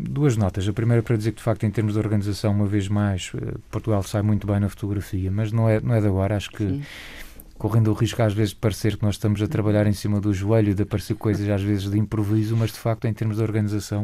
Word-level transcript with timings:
duas 0.09 0.35
notas. 0.35 0.67
A 0.67 0.73
primeira 0.73 1.01
para 1.01 1.15
dizer 1.15 1.31
que, 1.31 1.37
de 1.37 1.43
facto, 1.43 1.65
em 1.65 1.71
termos 1.71 1.93
de 1.93 1.99
organização, 1.99 2.51
uma 2.51 2.65
vez 2.65 2.87
mais, 2.87 3.31
eh, 3.35 3.55
Portugal 3.71 4.03
sai 4.03 4.21
muito 4.21 4.45
bem 4.45 4.59
na 4.59 4.69
fotografia, 4.69 5.31
mas 5.31 5.51
não 5.51 5.69
é, 5.69 5.79
não 5.79 5.95
é 5.95 6.01
de 6.01 6.07
agora. 6.07 6.35
Acho 6.35 6.49
que, 6.51 6.67
Sim. 6.67 6.83
Correndo 7.59 7.91
o 7.91 7.93
risco, 7.93 8.19
às 8.23 8.33
vezes, 8.33 8.51
de 8.51 8.55
parecer 8.55 8.97
que 8.97 9.03
nós 9.03 9.15
estamos 9.15 9.39
a 9.43 9.47
trabalhar 9.47 9.85
em 9.85 9.93
cima 9.93 10.19
do 10.19 10.33
joelho, 10.33 10.73
de 10.73 10.81
aparecer 10.81 11.15
coisas, 11.15 11.47
às 11.47 11.61
vezes, 11.61 11.91
de 11.91 11.99
improviso, 11.99 12.57
mas, 12.57 12.71
de 12.71 12.79
facto, 12.79 13.05
em 13.05 13.13
termos 13.13 13.37
de 13.37 13.43
organização, 13.43 14.01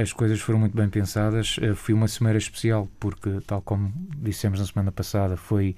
as 0.00 0.12
coisas 0.12 0.38
foram 0.40 0.60
muito 0.60 0.76
bem 0.76 0.88
pensadas. 0.88 1.56
Uh, 1.58 1.74
foi 1.74 1.92
uma 1.92 2.06
semana 2.06 2.38
especial, 2.38 2.88
porque, 3.00 3.40
tal 3.44 3.60
como 3.60 3.92
dissemos 4.22 4.60
na 4.60 4.66
semana 4.66 4.92
passada, 4.92 5.36
foi 5.36 5.74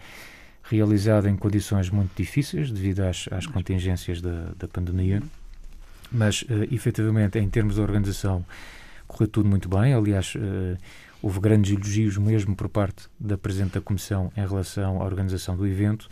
realizada 0.65 1.31
em 1.31 1.37
condições 1.37 1.89
muito 1.89 2.11
difíceis 2.15 2.71
devido 2.71 3.01
às, 3.01 3.27
às 3.31 3.47
contingências 3.47 4.21
da, 4.21 4.53
da 4.59 4.69
pandemia 4.69 5.23
mas 6.13 6.43
uh, 6.43 6.69
efetivamente, 6.71 7.39
em 7.39 7.49
termos 7.49 7.77
de 7.77 7.81
organização, 7.81 8.45
correu 9.09 9.27
tudo 9.27 9.49
muito 9.49 9.69
bem. 9.69 9.95
Aliás, 9.95 10.35
uh, 10.35 10.77
houve 11.23 11.41
grandes 11.41 11.73
elogios 11.73 12.19
mesmo 12.19 12.55
por 12.55 12.69
parte 12.69 13.09
da 13.19 13.39
Presidente 13.39 13.75
da 13.75 13.81
Comissão 13.81 14.31
em 14.37 14.47
relação 14.47 15.01
à 15.01 15.05
organização 15.05 15.57
do 15.57 15.67
evento. 15.67 16.09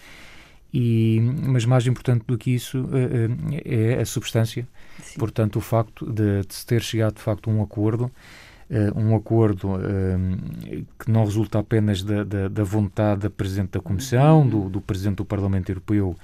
E, 0.72 1.20
mas 1.20 1.64
mais 1.64 1.86
importante 1.86 2.24
do 2.26 2.38
que 2.38 2.52
isso 2.52 2.82
uh, 2.82 3.54
é 3.64 4.00
a 4.00 4.04
substância, 4.04 4.66
Sim. 5.02 5.18
portanto 5.18 5.56
o 5.56 5.60
facto 5.60 6.06
de, 6.06 6.42
de, 6.46 6.54
se 6.54 6.64
ter 6.64 6.80
chegado 6.80 7.14
de 7.14 7.20
facto 7.20 7.50
a 7.50 7.52
um 7.52 7.60
acordo, 7.60 8.04
uh, 8.04 8.98
um 8.98 9.16
acordo 9.16 9.68
uh, 9.74 10.86
que 10.98 11.10
não 11.10 11.24
resulta 11.24 11.58
apenas 11.58 12.04
da, 12.04 12.22
da, 12.22 12.46
da, 12.46 12.62
vontade 12.62 13.22
da 13.22 13.30
Presidente 13.30 13.70
da 13.70 13.80
Comissão, 13.80 14.48
do, 14.48 14.68
do 14.68 14.80
Presidente 14.80 15.16
do 15.16 15.24
Parlamento 15.24 15.70
Europeu 15.70 16.16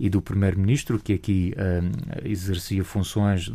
e 0.00 0.10
do 0.10 0.20
Primeiro-Ministro, 0.20 0.98
que 0.98 1.12
aqui 1.12 1.54
uh, 1.56 2.26
exercia 2.26 2.82
funções 2.82 3.52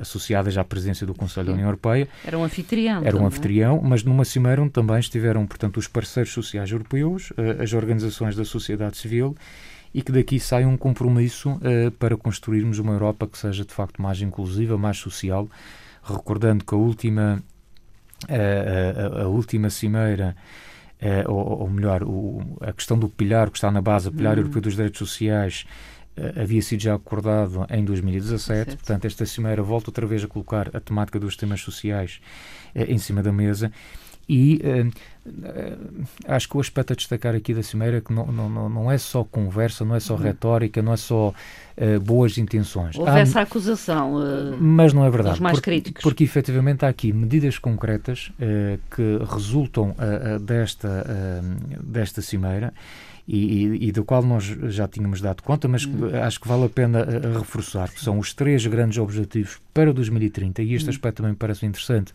associadas 0.00 0.56
à 0.56 0.64
presença 0.64 1.04
do 1.06 1.14
Conselho 1.14 1.46
Sim. 1.46 1.50
da 1.50 1.54
União 1.54 1.68
Europeia. 1.68 2.08
Era 2.24 2.38
um 2.38 2.44
anfitrião. 2.44 3.02
Era 3.04 3.16
um 3.16 3.26
anfitrião, 3.26 3.80
mas 3.82 4.02
numa 4.02 4.24
cimeira 4.24 4.62
onde 4.62 4.70
também 4.70 4.98
estiveram, 4.98 5.46
portanto, 5.46 5.76
os 5.76 5.86
parceiros 5.86 6.32
sociais 6.32 6.70
europeus, 6.70 7.30
uh, 7.30 7.62
as 7.62 7.72
organizações 7.72 8.36
da 8.36 8.44
sociedade 8.44 8.96
civil 8.96 9.36
e 9.92 10.02
que 10.02 10.12
daqui 10.12 10.38
sai 10.38 10.64
um 10.64 10.76
compromisso 10.76 11.60
para 11.98 12.16
construirmos 12.16 12.78
uma 12.78 12.92
Europa 12.92 13.26
que 13.26 13.36
seja, 13.36 13.64
de 13.64 13.74
facto, 13.74 14.00
mais 14.00 14.22
inclusiva, 14.22 14.78
mais 14.78 14.98
social, 14.98 15.48
recordando 16.00 16.64
que 16.64 16.72
a 16.72 16.78
última, 16.78 17.42
a, 18.28 19.18
a, 19.18 19.22
a 19.24 19.26
última 19.26 19.68
cimeira 19.68 20.36
eh, 21.02 21.24
ou, 21.26 21.62
ou, 21.62 21.70
melhor, 21.70 22.02
o, 22.02 22.58
a 22.60 22.72
questão 22.72 22.98
do 22.98 23.08
pilar 23.08 23.50
que 23.50 23.56
está 23.56 23.70
na 23.70 23.80
base, 23.80 24.08
o 24.08 24.12
pilar 24.12 24.34
uhum. 24.34 24.40
europeu 24.40 24.60
dos 24.60 24.74
direitos 24.74 24.98
sociais, 24.98 25.64
uh, 25.64 25.89
havia 26.36 26.60
sido 26.60 26.80
já 26.80 26.94
acordado 26.94 27.66
em 27.70 27.84
2017. 27.84 28.40
Certo. 28.40 28.76
Portanto, 28.76 29.04
esta 29.06 29.24
cimeira 29.24 29.62
volta 29.62 29.90
outra 29.90 30.06
vez 30.06 30.24
a 30.24 30.28
colocar 30.28 30.70
a 30.74 30.80
temática 30.80 31.18
dos 31.18 31.36
temas 31.36 31.60
sociais 31.60 32.20
uh, 32.74 32.82
em 32.82 32.98
cima 32.98 33.22
da 33.22 33.32
mesa. 33.32 33.72
E 34.32 34.62
uh, 34.62 35.74
acho 36.28 36.48
que 36.48 36.56
o 36.56 36.60
aspecto 36.60 36.92
a 36.92 36.96
destacar 36.96 37.34
aqui 37.34 37.52
da 37.52 37.64
Cimeira 37.64 37.96
é 37.96 38.00
que 38.00 38.12
não, 38.12 38.26
não, 38.26 38.68
não 38.68 38.92
é 38.92 38.96
só 38.96 39.24
conversa, 39.24 39.84
não 39.84 39.96
é 39.96 39.98
só 39.98 40.14
uhum. 40.14 40.20
retórica, 40.20 40.80
não 40.80 40.92
é 40.92 40.96
só 40.96 41.30
uh, 41.30 42.00
boas 42.00 42.38
intenções. 42.38 42.96
Houve 42.96 43.10
há, 43.10 43.18
essa 43.18 43.40
acusação, 43.40 44.14
uh, 44.14 44.56
mas 44.56 44.92
não 44.92 45.04
é 45.04 45.10
verdade. 45.10 45.34
Os 45.34 45.40
mais 45.40 45.56
porque, 45.56 45.70
críticos. 45.72 46.02
Porque 46.04 46.22
efetivamente 46.22 46.84
há 46.84 46.88
aqui 46.88 47.12
medidas 47.12 47.58
concretas 47.58 48.30
que 48.88 49.18
resultam 49.28 49.96
desta, 50.40 51.42
desta 51.82 52.22
Cimeira. 52.22 52.72
E, 53.28 53.88
e, 53.88 53.92
do 53.92 54.04
qual 54.04 54.22
nós 54.22 54.44
já 54.44 54.88
tínhamos 54.88 55.20
dado 55.20 55.42
conta, 55.42 55.68
mas 55.68 55.84
uhum. 55.84 56.10
acho 56.20 56.40
que 56.40 56.48
vale 56.48 56.64
a 56.64 56.68
pena 56.68 57.06
reforçar, 57.38 57.88
que 57.88 58.00
são 58.00 58.18
os 58.18 58.34
três 58.34 58.66
grandes 58.66 58.98
objetivos 58.98 59.60
para 59.72 59.92
2030, 59.92 60.62
e 60.62 60.74
este 60.74 60.86
uhum. 60.86 60.90
aspecto 60.90 61.18
também 61.18 61.32
me 61.32 61.36
parece 61.36 61.64
interessante, 61.64 62.12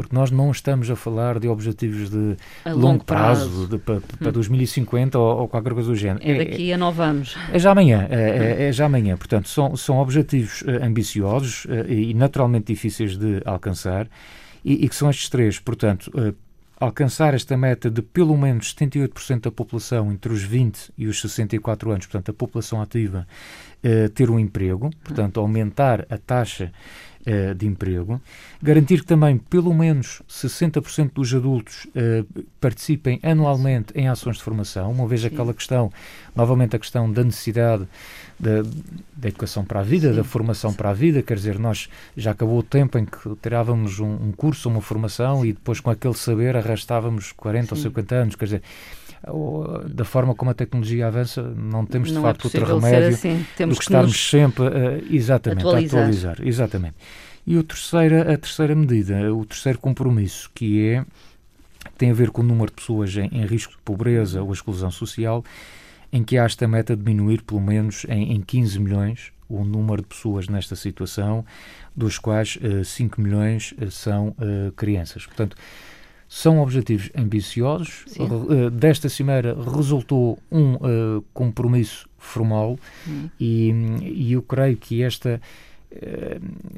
porque 0.00 0.14
nós 0.16 0.30
não 0.30 0.50
estamos 0.50 0.90
a 0.90 0.96
falar 0.96 1.38
de 1.38 1.46
objetivos 1.46 2.08
de 2.08 2.36
a 2.64 2.72
longo 2.72 3.04
prazo, 3.04 3.48
prazo 3.48 3.68
de, 3.68 3.78
para, 3.78 4.00
para 4.00 4.28
hum. 4.30 4.32
2050 4.32 5.18
ou, 5.18 5.40
ou, 5.40 5.48
qualquer 5.48 5.74
coisa 5.74 5.90
do 5.90 5.94
género. 5.94 6.26
É 6.26 6.38
daqui 6.38 6.72
a 6.72 6.78
nove 6.78 7.02
anos. 7.02 7.36
É 7.52 7.58
já 7.58 7.72
amanhã, 7.72 8.06
é, 8.10 8.64
é, 8.64 8.68
é 8.68 8.72
já 8.72 8.86
amanhã. 8.86 9.16
Portanto, 9.16 9.48
são, 9.48 9.76
são 9.76 9.98
objetivos 9.98 10.62
uh, 10.62 10.82
ambiciosos 10.82 11.66
e 11.86 12.14
naturalmente 12.14 12.72
difíceis 12.72 13.16
de 13.16 13.42
alcançar 13.44 14.08
e, 14.64 14.84
e, 14.84 14.88
que 14.88 14.96
são 14.96 15.10
estes 15.10 15.28
três. 15.28 15.58
Portanto, 15.58 16.10
alcançar 16.80 17.34
esta 17.34 17.56
meta 17.56 17.90
de 17.90 18.00
pelo 18.00 18.36
menos 18.36 18.74
78% 18.74 19.42
da 19.42 19.52
população 19.52 20.10
entre 20.10 20.32
os 20.32 20.42
20 20.42 20.92
e 20.96 21.06
os 21.06 21.20
64 21.20 21.90
anos, 21.90 22.06
portanto, 22.06 22.30
a 22.30 22.34
população 22.34 22.80
ativa, 22.80 23.26
ter 24.14 24.30
um 24.30 24.38
emprego, 24.38 24.90
portanto, 25.04 25.38
aumentar 25.38 26.06
a 26.08 26.16
taxa 26.16 26.72
uh, 27.26 27.54
de 27.54 27.66
emprego, 27.66 28.20
garantir 28.62 29.00
que 29.00 29.06
também 29.06 29.38
pelo 29.38 29.72
menos 29.74 30.22
60% 30.28 31.12
dos 31.12 31.34
adultos 31.34 31.86
uh, 31.86 32.44
participem 32.60 33.18
anualmente 33.22 33.92
em 33.94 34.08
ações 34.08 34.36
de 34.36 34.42
formação, 34.42 34.90
uma 34.90 35.06
vez 35.06 35.22
Sim. 35.22 35.28
aquela 35.28 35.54
questão, 35.54 35.92
novamente 36.34 36.76
a 36.76 36.78
questão 36.78 37.10
da 37.10 37.24
necessidade 37.24 37.86
da, 38.38 38.62
da 39.16 39.28
educação 39.28 39.64
para 39.64 39.80
a 39.80 39.82
vida, 39.82 40.10
Sim. 40.10 40.16
da 40.16 40.24
formação 40.24 40.72
para 40.72 40.90
a 40.90 40.94
vida, 40.94 41.22
quer 41.22 41.36
dizer, 41.36 41.58
nós 41.58 41.88
já 42.16 42.30
acabou 42.30 42.58
o 42.58 42.62
tempo 42.62 42.98
em 42.98 43.04
que 43.04 43.18
tirávamos 43.42 44.00
um, 44.00 44.12
um 44.12 44.32
curso, 44.32 44.68
uma 44.68 44.80
formação 44.80 45.44
e 45.44 45.52
depois 45.52 45.80
com 45.80 45.90
aquele 45.90 46.14
saber 46.14 46.56
arrastávamos 46.56 47.32
40 47.32 47.66
Sim. 47.66 47.74
ou 47.74 47.82
50 47.90 48.14
anos, 48.14 48.34
quer 48.36 48.44
dizer, 48.46 48.62
da 49.90 50.04
forma 50.04 50.34
como 50.34 50.50
a 50.50 50.54
tecnologia 50.54 51.06
avança, 51.06 51.42
não 51.42 51.84
temos 51.84 52.08
de 52.08 52.14
não 52.14 52.22
é 52.22 52.32
facto 52.32 52.44
é 52.44 52.58
outro 52.60 52.80
remédio 52.80 53.08
assim. 53.08 53.46
temos 53.56 53.76
do 53.76 53.80
que, 53.80 53.86
que 53.86 53.92
estarmos 53.92 54.30
sempre 54.30 54.64
uh, 54.64 55.06
exatamente 55.10 55.60
atualizar. 55.60 55.98
a 55.98 56.02
atualizar. 56.02 56.36
Exatamente. 56.42 56.94
E 57.46 57.56
o 57.56 57.62
terceira, 57.62 58.32
a 58.32 58.36
terceira 58.38 58.74
medida, 58.74 59.34
o 59.34 59.44
terceiro 59.44 59.78
compromisso, 59.78 60.50
que 60.54 60.88
é 60.88 61.04
tem 61.96 62.10
a 62.10 62.14
ver 62.14 62.30
com 62.30 62.42
o 62.42 62.44
número 62.44 62.70
de 62.70 62.76
pessoas 62.76 63.14
em, 63.16 63.28
em 63.32 63.46
risco 63.46 63.72
de 63.72 63.78
pobreza 63.84 64.42
ou 64.42 64.52
exclusão 64.52 64.90
social, 64.90 65.44
em 66.12 66.24
que 66.24 66.38
há 66.38 66.44
esta 66.44 66.66
meta 66.66 66.96
de 66.96 67.02
diminuir 67.02 67.42
pelo 67.42 67.60
menos 67.60 68.06
em, 68.08 68.34
em 68.34 68.40
15 68.40 68.80
milhões 68.80 69.32
o 69.50 69.64
número 69.64 70.02
de 70.02 70.08
pessoas 70.08 70.48
nesta 70.48 70.76
situação, 70.76 71.44
dos 71.94 72.18
quais 72.18 72.56
uh, 72.56 72.80
eh, 72.80 72.84
5 72.84 73.20
milhões 73.20 73.72
uh, 73.72 73.90
são 73.90 74.28
uh, 74.28 74.70
crianças. 74.76 75.26
Portanto, 75.26 75.56
São 76.32 76.60
objetivos 76.60 77.10
ambiciosos. 77.16 78.04
Uh, 78.16 78.70
desta 78.70 79.08
cimeira 79.08 79.52
resultou 79.74 80.38
um 80.50 80.74
uh, 80.74 81.24
compromisso 81.34 82.08
formal 82.16 82.78
hum. 83.08 83.28
e, 83.40 83.72
e 84.00 84.32
eu 84.34 84.40
creio 84.40 84.76
que 84.76 85.02
esta 85.02 85.30
eh, 85.30 85.40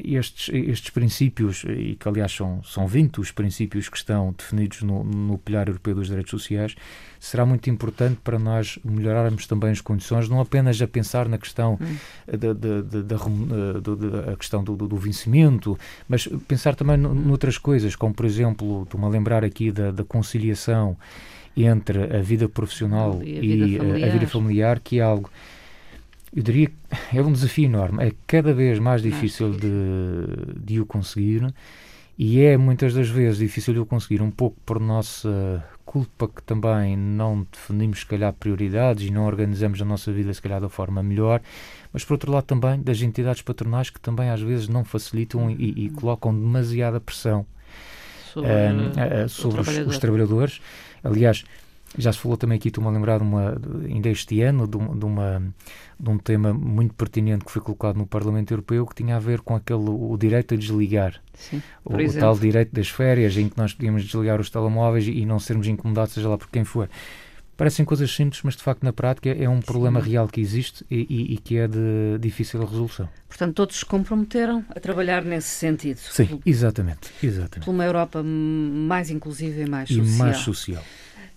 estes, 0.02 0.48
estes 0.54 0.90
princípios, 0.90 1.64
e 1.64 1.96
que 1.96 2.08
aliás 2.08 2.32
são, 2.32 2.62
são 2.64 2.86
20 2.86 3.20
os 3.20 3.30
princípios 3.30 3.88
que 3.88 3.96
estão 3.96 4.34
definidos 4.36 4.82
no, 4.82 5.04
no 5.04 5.36
Pilar 5.36 5.68
Europeu 5.68 5.94
dos 5.94 6.06
Direitos 6.06 6.30
Sociais, 6.30 6.74
será 7.20 7.44
muito 7.44 7.68
importante 7.68 8.18
para 8.24 8.38
nós 8.38 8.78
melhorarmos 8.82 9.46
também 9.46 9.70
as 9.70 9.80
condições, 9.80 10.28
não 10.28 10.40
apenas 10.40 10.80
a 10.80 10.88
pensar 10.88 11.28
na 11.28 11.36
questão 11.36 11.78
hum. 11.80 11.96
da, 12.26 12.52
da, 12.52 12.82
da, 12.82 13.02
da, 13.02 14.36
questão 14.36 14.64
do, 14.64 14.74
do, 14.76 14.96
vencimento, 14.96 15.78
mas 16.08 16.26
pensar 16.48 16.74
também 16.74 16.96
noutras 16.96 17.58
coisas, 17.58 17.94
como 17.94 18.14
por 18.14 18.24
exemplo, 18.24 18.84
estou-me 18.84 19.06
a 19.06 19.10
lembrar 19.10 19.44
aqui 19.44 19.70
da, 19.70 19.90
da 19.90 20.04
conciliação 20.04 20.96
entre 21.54 22.16
a 22.16 22.22
vida 22.22 22.48
profissional 22.48 23.20
e 23.22 23.36
a 23.36 23.40
vida, 23.40 23.98
e, 23.98 24.04
a 24.04 24.08
vida 24.08 24.26
familiar, 24.26 24.80
que 24.80 24.98
é 24.98 25.02
algo 25.02 25.30
eu 26.34 26.42
diria 26.42 26.68
que 26.68 27.18
é 27.18 27.22
um 27.22 27.32
desafio 27.32 27.66
enorme. 27.66 28.04
É 28.04 28.12
cada 28.26 28.52
vez 28.52 28.78
mais 28.78 29.02
difícil 29.02 29.50
de, 29.50 30.60
de 30.64 30.80
o 30.80 30.86
conseguir 30.86 31.52
e 32.18 32.40
é 32.40 32.56
muitas 32.56 32.94
das 32.94 33.08
vezes 33.08 33.38
difícil 33.38 33.74
de 33.74 33.80
o 33.80 33.86
conseguir, 33.86 34.22
um 34.22 34.30
pouco 34.30 34.56
por 34.64 34.78
nossa 34.78 35.64
culpa 35.84 36.28
que 36.28 36.42
também 36.42 36.96
não 36.96 37.46
definimos, 37.50 38.00
se 38.00 38.06
calhar, 38.06 38.32
prioridades 38.32 39.06
e 39.06 39.10
não 39.10 39.26
organizamos 39.26 39.80
a 39.82 39.84
nossa 39.84 40.12
vida, 40.12 40.32
se 40.32 40.40
calhar, 40.40 40.60
da 40.60 40.68
forma 40.68 41.02
melhor, 41.02 41.40
mas 41.92 42.04
por 42.04 42.14
outro 42.14 42.32
lado 42.32 42.44
também 42.44 42.80
das 42.80 43.02
entidades 43.02 43.42
patronais 43.42 43.90
que 43.90 44.00
também 44.00 44.30
às 44.30 44.40
vezes 44.40 44.68
não 44.68 44.84
facilitam 44.84 45.50
e, 45.50 45.86
e 45.86 45.90
colocam 45.90 46.32
demasiada 46.34 47.00
pressão 47.00 47.46
sobre, 48.32 48.50
uh, 48.50 49.24
uh, 49.24 49.28
sobre 49.28 49.60
os, 49.60 49.68
os 49.86 49.98
trabalhadores. 49.98 50.60
Aliás, 51.04 51.44
já 51.96 52.12
se 52.12 52.18
falou 52.18 52.36
também 52.36 52.56
aqui, 52.56 52.68
estou-me 52.68 52.88
a 52.88 52.92
lembrar 52.92 53.18
de 53.18 53.24
uma, 53.24 53.60
ainda 53.84 54.08
este 54.08 54.40
ano, 54.40 54.66
de, 54.66 54.78
de, 54.78 55.04
uma, 55.04 55.42
de 55.98 56.10
um 56.10 56.18
tema 56.18 56.52
muito 56.52 56.94
pertinente 56.94 57.44
que 57.44 57.50
foi 57.50 57.60
colocado 57.60 57.96
no 57.96 58.06
Parlamento 58.06 58.52
Europeu 58.52 58.86
que 58.86 58.94
tinha 58.94 59.16
a 59.16 59.18
ver 59.18 59.40
com 59.40 59.54
aquele, 59.54 59.88
o 59.88 60.16
direito 60.18 60.54
a 60.54 60.56
desligar. 60.56 61.20
Sim, 61.34 61.62
o, 61.84 61.94
o 61.94 62.12
tal 62.18 62.38
direito 62.38 62.72
das 62.72 62.88
férias, 62.88 63.36
em 63.36 63.48
que 63.48 63.58
nós 63.58 63.74
podíamos 63.74 64.04
desligar 64.04 64.40
os 64.40 64.48
telemóveis 64.48 65.06
e, 65.06 65.12
e 65.12 65.26
não 65.26 65.38
sermos 65.38 65.66
incomodados, 65.66 66.14
seja 66.14 66.28
lá 66.28 66.38
por 66.38 66.48
quem 66.48 66.64
for. 66.64 66.88
Parecem 67.56 67.84
coisas 67.84 68.10
simples, 68.10 68.40
mas 68.42 68.56
de 68.56 68.62
facto 68.62 68.82
na 68.82 68.92
prática 68.92 69.28
é 69.28 69.48
um 69.48 69.60
problema 69.60 70.02
Sim. 70.02 70.10
real 70.10 70.26
que 70.26 70.40
existe 70.40 70.84
e, 70.90 71.06
e, 71.08 71.34
e, 71.34 71.36
que 71.36 71.58
é 71.58 71.68
de 71.68 72.18
difícil 72.18 72.58
resolução. 72.64 73.08
Portanto, 73.28 73.54
todos 73.54 73.78
se 73.78 73.84
comprometeram 73.84 74.64
a 74.70 74.80
trabalhar 74.80 75.22
nesse 75.22 75.48
sentido. 75.48 75.98
Sim, 75.98 76.40
exatamente. 76.46 77.10
exatamente. 77.22 77.66
Por 77.66 77.70
uma 77.70 77.84
Europa 77.84 78.22
mais 78.22 79.10
inclusiva 79.10 79.60
e 79.60 79.68
mais 79.68 79.90
social. 79.90 80.06
E 80.06 80.18
mais 80.18 80.36
social. 80.38 80.82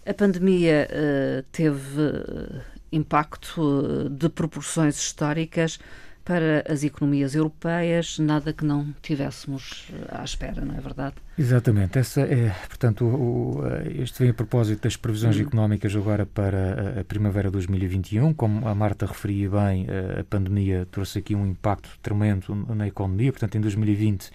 A 0.05 0.13
pandemia 0.13 0.87
uh, 0.91 1.43
teve 1.51 1.99
uh, 1.99 2.61
impacto 2.91 3.59
uh, 3.59 4.09
de 4.09 4.29
proporções 4.29 4.95
históricas 4.97 5.79
para 6.23 6.63
as 6.67 6.83
economias 6.83 7.33
europeias, 7.35 8.19
nada 8.19 8.53
que 8.53 8.65
não 8.65 8.93
tivéssemos 9.01 9.91
à 10.09 10.23
espera, 10.23 10.65
não 10.65 10.75
é 10.75 10.81
verdade? 10.81 11.15
Exatamente. 11.37 11.99
Essa 11.99 12.21
é, 12.21 12.49
portanto, 12.67 13.05
o, 13.05 13.61
este 14.01 14.19
vem 14.19 14.29
a 14.29 14.33
propósito 14.33 14.83
das 14.83 14.95
previsões 14.95 15.35
uhum. 15.35 15.43
económicas 15.43 15.95
agora 15.95 16.25
para 16.25 16.99
a, 17.01 17.03
primavera 17.03 17.51
2021. 17.51 18.33
Como 18.33 18.67
a 18.67 18.73
Marta 18.73 19.05
referia 19.05 19.51
bem, 19.51 19.85
a 20.19 20.23
pandemia 20.23 20.87
trouxe 20.89 21.19
aqui 21.19 21.35
um 21.35 21.45
impacto 21.45 21.89
tremendo 22.01 22.55
na 22.75 22.87
economia. 22.87 23.31
Portanto, 23.31 23.55
em 23.59 23.61
2020 23.61 24.31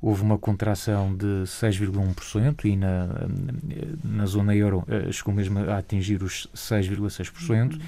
houve 0.00 0.22
uma 0.22 0.38
contração 0.38 1.14
de 1.14 1.44
6,1% 1.44 2.64
e 2.64 2.76
na, 2.76 3.08
na 4.02 4.26
zona 4.26 4.54
euro 4.54 4.82
eh, 4.88 5.12
chegou 5.12 5.34
mesmo 5.34 5.58
a 5.58 5.76
atingir 5.76 6.22
os 6.22 6.48
6,6%. 6.54 7.74
Uhum. 7.74 7.80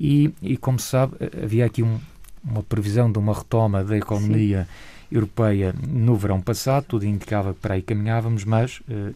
E, 0.00 0.32
e, 0.42 0.56
como 0.56 0.78
se 0.78 0.88
sabe, 0.88 1.16
eh, 1.20 1.44
havia 1.44 1.66
aqui 1.66 1.82
um, 1.82 1.98
uma 2.42 2.62
previsão 2.62 3.10
de 3.10 3.18
uma 3.18 3.34
retoma 3.34 3.84
da 3.84 3.96
economia. 3.96 4.64
Sim 4.64 4.95
europeia 5.10 5.74
no 5.88 6.16
verão 6.16 6.40
passado, 6.40 6.84
tudo 6.88 7.04
indicava 7.04 7.54
que 7.54 7.60
para 7.60 7.74
aí 7.74 7.82
caminhávamos, 7.82 8.44
mas 8.44 8.80
uh, 8.88 9.14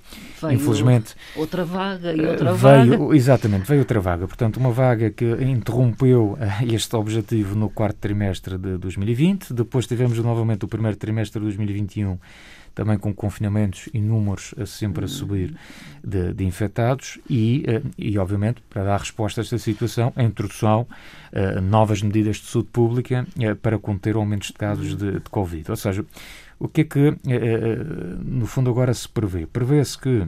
infelizmente. 0.52 1.14
Outra 1.36 1.64
vaga 1.64 2.12
e 2.12 2.20
outra 2.24 2.52
veio, 2.52 2.98
vaga. 2.98 3.16
Exatamente, 3.16 3.66
veio 3.66 3.80
outra 3.80 4.00
vaga. 4.00 4.26
Portanto, 4.26 4.58
uma 4.58 4.70
vaga 4.70 5.10
que 5.10 5.24
interrompeu 5.24 6.32
uh, 6.32 6.72
este 6.72 6.94
objetivo 6.96 7.54
no 7.54 7.70
quarto 7.70 7.96
trimestre 7.96 8.56
de 8.56 8.76
2020. 8.76 9.52
Depois 9.52 9.86
tivemos 9.86 10.18
novamente 10.18 10.64
o 10.64 10.68
primeiro 10.68 10.96
trimestre 10.96 11.40
de 11.40 11.46
2021 11.46 12.18
também 12.74 12.98
com 12.98 13.12
confinamentos 13.12 13.88
e 13.92 14.00
números 14.00 14.54
sempre 14.66 15.04
a 15.04 15.08
subir 15.08 15.54
de, 16.02 16.32
de 16.32 16.44
infectados 16.44 17.18
e, 17.28 17.64
eh, 17.66 17.82
e, 17.98 18.18
obviamente, 18.18 18.62
para 18.68 18.84
dar 18.84 18.98
resposta 18.98 19.40
a 19.40 19.42
esta 19.42 19.58
situação, 19.58 20.12
a 20.16 20.22
introdução 20.22 20.86
uh, 21.32 21.60
novas 21.60 22.02
medidas 22.02 22.36
de 22.36 22.46
saúde 22.46 22.68
pública 22.72 23.26
para 23.62 23.78
conter 23.78 24.16
aumentos 24.16 24.48
de 24.48 24.54
casos 24.54 24.96
de, 24.96 25.12
de 25.12 25.30
Covid. 25.30 25.70
Ou 25.70 25.76
seja, 25.76 26.04
o 26.58 26.68
que 26.68 26.82
é 26.82 26.84
que, 26.84 27.16
no 28.24 28.46
fundo, 28.46 28.70
agora 28.70 28.92
se 28.92 29.08
prevê? 29.08 29.46
Prevê-se 29.46 29.98
que 29.98 30.26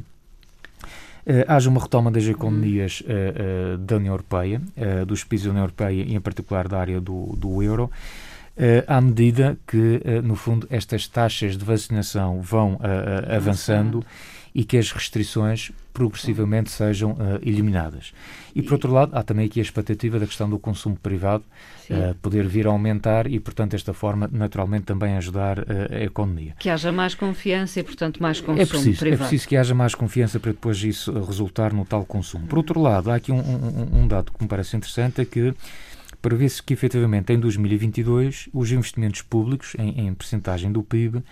Uh, 1.24 1.46
haja 1.46 1.70
uma 1.70 1.80
retoma 1.80 2.10
das 2.10 2.24
economias 2.24 3.00
uh, 3.02 3.74
uh, 3.74 3.78
da 3.78 3.96
União 3.96 4.12
Europeia, 4.12 4.60
dos 5.06 5.22
países 5.22 5.44
da 5.46 5.50
União 5.52 5.62
Europeia 5.62 6.02
e, 6.02 6.16
em 6.16 6.20
particular, 6.20 6.66
da 6.66 6.80
área 6.80 7.00
do, 7.00 7.36
do 7.36 7.62
euro, 7.62 7.88
à 8.86 9.00
medida 9.00 9.58
que, 9.66 9.76
uh, 10.04 10.22
no 10.22 10.36
fundo, 10.36 10.66
estas 10.70 11.08
taxas 11.08 11.56
de 11.56 11.64
vacinação 11.64 12.40
vão 12.40 12.74
uh, 12.74 13.34
avançando 13.34 14.04
e 14.54 14.64
que 14.64 14.76
as 14.76 14.92
restrições 14.92 15.72
progressivamente 15.94 16.70
sejam 16.70 17.16
eliminadas. 17.42 18.12
E, 18.54 18.60
por 18.60 18.74
outro 18.74 18.92
lado, 18.92 19.16
há 19.16 19.22
também 19.22 19.46
aqui 19.46 19.60
a 19.60 19.62
expectativa 19.62 20.18
da 20.18 20.26
questão 20.26 20.48
do 20.48 20.58
consumo 20.58 20.94
privado 20.96 21.42
poder 22.20 22.46
vir 22.46 22.66
a 22.66 22.70
aumentar 22.70 23.26
e, 23.26 23.40
portanto, 23.40 23.72
desta 23.72 23.94
forma, 23.94 24.28
naturalmente, 24.30 24.84
também 24.84 25.16
ajudar 25.16 25.64
a 25.90 26.02
economia. 26.02 26.54
Que 26.58 26.68
haja 26.68 26.92
mais 26.92 27.14
confiança 27.14 27.80
e, 27.80 27.82
portanto, 27.82 28.22
mais 28.22 28.40
consumo 28.40 28.60
é 28.60 28.66
preciso, 28.66 28.98
privado. 28.98 29.22
É 29.22 29.26
preciso 29.26 29.48
que 29.48 29.56
haja 29.56 29.74
mais 29.74 29.94
confiança 29.94 30.38
para 30.38 30.52
depois 30.52 30.82
isso 30.82 31.12
resultar 31.24 31.72
no 31.72 31.86
tal 31.86 32.04
consumo. 32.04 32.46
Por 32.46 32.58
outro 32.58 32.78
lado, 32.78 33.10
há 33.10 33.14
aqui 33.14 33.32
um, 33.32 33.40
um, 33.40 34.00
um 34.02 34.06
dado 34.06 34.32
que 34.32 34.42
me 34.42 34.48
parece 34.48 34.76
interessante, 34.76 35.22
é 35.22 35.24
que 35.24 35.54
prevê-se 36.22 36.62
que 36.62 36.72
efetivamente 36.72 37.32
em 37.32 37.38
2022 37.38 38.48
os 38.54 38.70
investimentos 38.70 39.20
públicos 39.20 39.74
em, 39.76 40.06
em 40.06 40.14
percentagem 40.14 40.70
do 40.70 40.82
PIB 40.82 41.22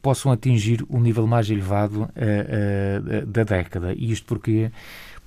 possam 0.00 0.32
atingir 0.32 0.84
o 0.88 0.98
nível 0.98 1.26
mais 1.28 1.48
elevado 1.48 2.02
uh, 2.02 2.06
uh, 2.06 3.26
da 3.26 3.44
década. 3.44 3.94
E 3.94 4.10
isto 4.10 4.26
porque 4.26 4.72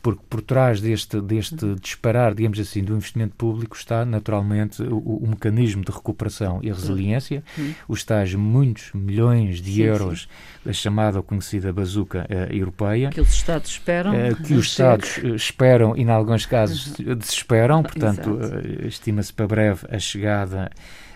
porque 0.06 0.22
por 0.30 0.40
trás 0.40 0.80
deste, 0.80 1.20
deste 1.20 1.74
disparar, 1.82 2.36
digamos 2.36 2.60
assim, 2.60 2.84
do 2.84 2.94
investimento 2.94 3.34
público 3.36 3.76
está 3.76 4.06
naturalmente 4.06 4.84
o, 4.84 5.00
o 5.00 5.28
mecanismo 5.28 5.84
de 5.84 5.92
recuperação 5.92 6.60
e 6.62 6.72
resiliência, 6.72 7.44
uhum. 7.58 7.74
os 7.88 8.04
tais 8.04 8.36
muitos 8.36 8.92
milhões 8.94 9.60
de 9.60 9.74
sim, 9.74 9.82
euros 9.82 10.22
sim. 10.22 10.28
da 10.64 10.74
chamada 10.74 11.24
conhecida 11.24 11.74
bazuca 11.74 12.28
uh, 12.30 12.54
europeia. 12.54 13.10
Que 13.10 13.20
os 13.20 13.34
Estados 13.34 13.72
esperam. 13.72 14.14
Uh, 14.14 14.36
que 14.44 14.54
os 14.54 14.68
Estados 14.68 15.18
uh, 15.18 15.36
esperam 15.36 15.98
e, 15.98 16.02
em 16.02 16.10
alguns 16.12 16.46
casos, 16.46 17.00
uhum. 17.00 17.16
desesperam, 17.16 17.82
portanto, 17.82 18.40
estima-se 18.84 19.34
para 19.34 19.48
breve 19.48 19.88
a 19.90 19.98
chegada 19.98 20.70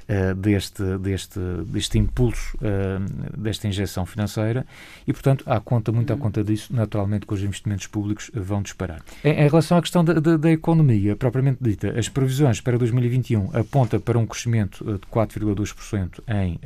uh, 0.09 0.35
deste, 0.35 0.83
deste, 0.97 1.39
deste 1.65 1.97
impulso, 1.97 2.57
uh, 2.57 3.37
desta 3.37 3.67
injeção 3.67 4.05
financeira 4.05 4.65
e, 5.07 5.13
portanto, 5.13 5.43
há 5.45 5.59
conta, 5.59 5.91
muito 5.91 6.11
à 6.11 6.15
uhum. 6.15 6.21
conta 6.21 6.43
disso, 6.43 6.75
naturalmente, 6.75 7.25
que 7.25 7.33
os 7.33 7.43
investimentos 7.43 7.87
públicos 7.87 8.31
vão 8.33 8.61
disparar. 8.61 9.01
Em, 9.23 9.31
em 9.31 9.47
relação 9.47 9.77
à 9.77 9.81
questão 9.81 10.03
da, 10.03 10.13
da, 10.13 10.37
da, 10.37 10.51
economia, 10.51 11.15
propriamente 11.15 11.59
dita, 11.61 11.97
as 11.97 12.09
previsões 12.09 12.59
para 12.59 12.77
2021 12.77 13.51
apontam 13.53 13.99
para 13.99 14.17
um 14.17 14.25
crescimento 14.25 14.83
de 14.83 15.07
4,2% 15.07 16.21
em, 16.27 16.59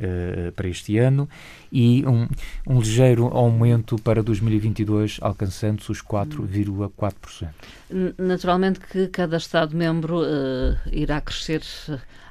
para 0.54 0.68
este 0.68 0.98
ano 0.98 1.28
e 1.70 2.04
um, 2.06 2.26
um 2.66 2.78
ligeiro 2.78 3.26
aumento 3.26 3.96
para 3.98 4.22
2022, 4.22 5.18
alcançando-se 5.20 5.90
os 5.90 6.02
4,4%. 6.02 7.48
Naturalmente 8.18 8.80
que 8.80 9.08
cada 9.08 9.36
Estado-membro 9.36 10.20
uh, 10.20 10.76
irá 10.90 11.20
crescer 11.20 11.62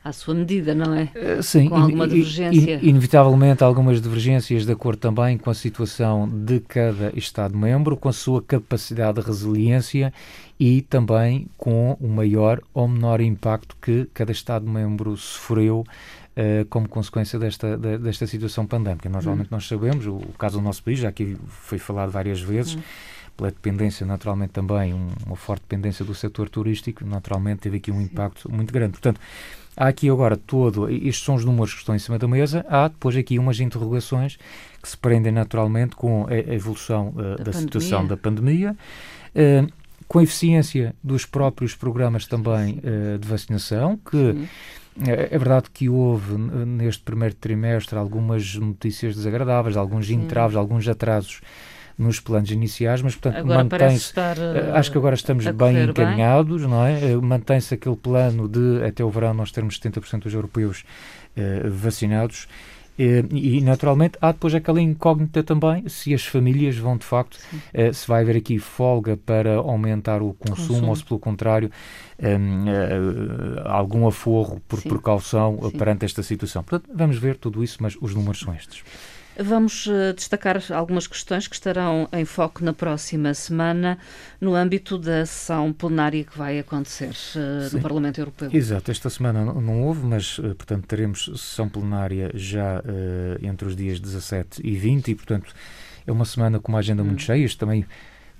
à 0.03 0.11
sua 0.11 0.33
medida, 0.33 0.75
não 0.75 0.93
é? 0.93 1.09
Uh, 1.15 1.41
sim, 1.41 1.69
com 1.69 1.75
alguma 1.75 2.07
divergência. 2.07 2.79
In, 2.81 2.89
inevitavelmente 2.89 3.63
algumas 3.63 4.01
divergências 4.01 4.65
de 4.65 4.71
acordo 4.71 4.99
também 4.99 5.37
com 5.37 5.49
a 5.49 5.53
situação 5.53 6.27
de 6.27 6.59
cada 6.59 7.11
Estado-membro, 7.15 7.95
com 7.95 8.09
a 8.09 8.13
sua 8.13 8.41
capacidade 8.41 9.21
de 9.21 9.25
resiliência 9.25 10.13
e 10.59 10.81
também 10.81 11.47
com 11.57 11.97
o 12.01 12.07
maior 12.07 12.61
ou 12.73 12.87
menor 12.87 13.21
impacto 13.21 13.77
que 13.81 14.07
cada 14.13 14.31
Estado-membro 14.31 15.15
sofreu 15.15 15.85
Uh, 16.35 16.65
como 16.67 16.89
consequência 16.89 17.37
desta, 17.37 17.77
desta 17.77 18.25
situação 18.25 18.65
pandémica. 18.65 19.07
Nós, 19.07 19.23
hum. 19.23 19.27
Normalmente 19.27 19.51
nós 19.51 19.67
sabemos, 19.67 20.07
o, 20.07 20.15
o, 20.15 20.33
caso 20.35 20.57
do 20.57 20.63
nosso 20.63 20.81
país, 20.81 20.97
já 20.97 21.09
aqui 21.09 21.37
foi 21.47 21.77
falado 21.77 22.09
várias 22.09 22.41
vezes, 22.41 22.73
hum 22.73 22.81
pela 23.35 23.49
dependência, 23.49 24.05
naturalmente 24.05 24.51
também, 24.51 24.93
um, 24.93 25.09
uma 25.25 25.35
forte 25.35 25.61
dependência 25.61 26.05
do 26.05 26.13
setor 26.13 26.49
turístico, 26.49 27.05
naturalmente 27.05 27.61
teve 27.61 27.77
aqui 27.77 27.91
um 27.91 28.01
impacto 28.01 28.51
muito 28.51 28.71
grande. 28.73 28.91
Portanto, 28.91 29.19
há 29.75 29.87
aqui 29.87 30.09
agora 30.09 30.37
todo, 30.37 30.89
estes 30.89 31.23
são 31.23 31.35
os 31.35 31.45
números 31.45 31.73
que 31.73 31.79
estão 31.79 31.95
em 31.95 31.99
cima 31.99 32.19
da 32.19 32.27
mesa, 32.27 32.65
há 32.69 32.87
depois 32.87 33.15
aqui 33.15 33.39
umas 33.39 33.59
interrogações 33.59 34.37
que 34.81 34.87
se 34.87 34.97
prendem 34.97 35.31
naturalmente 35.31 35.95
com 35.95 36.27
a, 36.27 36.53
evolução 36.53 37.09
uh, 37.09 37.37
da, 37.37 37.43
da 37.45 37.53
situação 37.53 38.05
da 38.05 38.17
pandemia. 38.17 38.75
Uh, 39.35 39.71
com 40.07 40.19
a 40.19 40.23
eficiência 40.23 40.93
dos 41.03 41.25
próprios 41.25 41.73
programas 41.73 42.27
também 42.27 42.79
uh, 42.79 43.17
de 43.17 43.27
vacinação, 43.27 43.97
que 43.97 44.47
é, 45.07 45.29
é, 45.31 45.37
verdade 45.39 45.71
que 45.73 45.89
houve 45.89 46.37
neste 46.37 47.01
primeiro 47.01 47.33
trimestre 47.33 47.97
algumas 47.97 48.53
notícias 48.55 49.15
desagradáveis, 49.15 49.75
alguns 49.75 50.09
entraves, 50.09 50.55
alguns 50.55 50.87
atrasos 50.87 51.41
nos 51.97 52.19
planos 52.19 52.51
iniciais, 52.51 53.01
mas 53.01 53.15
portanto 53.15 53.45
mantém-se. 53.45 54.13
Uh, 54.13 54.75
acho 54.75 54.91
que 54.91 54.97
agora 54.97 55.15
estamos 55.15 55.45
bem 55.45 55.83
encaminhados, 55.83 56.61
bem. 56.61 56.69
não 56.69 56.85
é? 56.85 57.15
Mantém-se 57.15 57.73
aquele 57.73 57.95
plano 57.95 58.47
de 58.47 58.83
até 58.85 59.03
o 59.03 59.09
verão 59.09 59.33
nós 59.33 59.51
termos 59.51 59.79
70% 59.79 60.23
dos 60.23 60.33
europeus 60.33 60.83
uh, 61.37 61.69
vacinados 61.69 62.47
eh, 62.97 63.23
e, 63.31 63.59
naturalmente, 63.61 64.17
há 64.21 64.31
depois 64.31 64.53
aquela 64.53 64.79
incógnita 64.79 65.41
também 65.43 65.87
se 65.89 66.13
as 66.13 66.25
famílias 66.25 66.77
vão, 66.77 66.95
de 66.95 67.05
facto, 67.05 67.39
se 67.91 68.07
vai 68.07 68.21
haver 68.21 68.37
aqui 68.37 68.59
folga 68.59 69.17
para 69.17 69.55
aumentar 69.55 70.21
o 70.21 70.33
consumo, 70.33 70.67
consumo. 70.67 70.89
ou 70.89 70.95
se, 70.95 71.03
pelo 71.03 71.19
contrário, 71.19 71.71
ehm, 72.19 72.67
eh, 72.67 73.61
algum 73.65 74.07
aforro 74.07 74.61
por 74.67 74.79
Sim. 74.79 74.89
precaução 74.89 75.59
Sim. 75.63 75.71
perante 75.71 76.05
esta 76.05 76.21
situação. 76.21 76.63
Portanto, 76.63 76.95
vamos 76.95 77.17
ver 77.17 77.37
tudo 77.37 77.63
isso, 77.63 77.77
mas 77.81 77.97
os 77.99 78.13
números 78.13 78.39
são 78.39 78.53
estes. 78.53 78.83
Vamos 79.37 79.87
uh, 79.87 80.13
destacar 80.15 80.61
algumas 80.71 81.07
questões 81.07 81.47
que 81.47 81.55
estarão 81.55 82.07
em 82.13 82.23
foco 82.23 82.63
na 82.63 82.73
próxima 82.73 83.33
semana 83.33 83.97
no 84.39 84.53
âmbito 84.53 84.97
da 84.97 85.25
sessão 85.25 85.73
plenária 85.73 86.23
que 86.23 86.37
vai 86.37 86.59
acontecer 86.59 87.13
uh, 87.35 87.75
no 87.75 87.81
Parlamento 87.81 88.19
Europeu. 88.19 88.49
Exato, 88.53 88.91
esta 88.91 89.09
semana 89.09 89.43
não, 89.43 89.83
houve, 89.83 90.05
mas 90.05 90.37
uh, 90.37 90.53
portanto 90.55 90.85
teremos 90.85 91.25
sessão 91.25 91.67
plenária 91.67 92.31
já 92.35 92.83
entre 93.41 93.67
os 93.67 93.75
dias 93.75 93.99
17 93.99 94.61
e 94.63 94.75
20 94.75 95.11
e 95.11 95.15
portanto 95.15 95.53
é 96.05 96.11
uma 96.11 96.25
semana 96.25 96.59
com 96.59 96.71
uma 96.71 96.79
agenda 96.79 97.01
hum. 97.01 97.07
muito 97.07 97.23
cheia. 97.23 97.43
Isto 97.43 97.59
também 97.59 97.85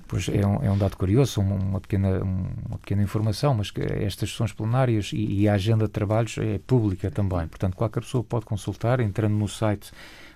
Pois 0.05 0.29
é 0.29 0.45
um, 0.45 0.63
é 0.63 0.69
um 0.69 0.77
dado 0.77 0.95
curioso, 0.95 1.41
uma 1.41 1.79
pequena, 1.79 2.21
uma 2.21 2.77
pequena 2.77 3.01
informação, 3.01 3.55
mas 3.55 3.71
estas 3.99 4.29
sessões 4.29 4.51
plenárias 4.51 5.11
e, 5.11 5.41
e, 5.41 5.49
a 5.49 5.53
agenda 5.53 5.85
de 5.85 5.91
trabalhos 5.91 6.37
é 6.37 6.59
pública 6.59 7.09
também. 7.09 7.47
Portanto, 7.47 7.75
qualquer 7.75 8.01
pessoa 8.01 8.23
pode 8.23 8.45
consultar 8.45 8.99
entrando 8.99 9.33
no 9.33 9.47
site 9.47 9.91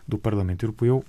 do 0.07 0.17
Parlamento 0.17 0.63
Europeu 0.65 1.03